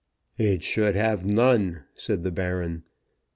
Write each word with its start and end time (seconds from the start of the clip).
"It 0.39 0.63
should 0.63 0.95
have 0.95 1.23
none," 1.27 1.83
said 1.93 2.23
the 2.23 2.31
Baron. 2.31 2.85